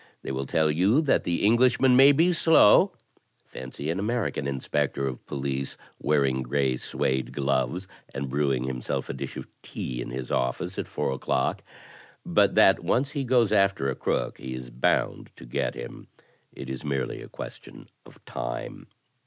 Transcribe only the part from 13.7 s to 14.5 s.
a crook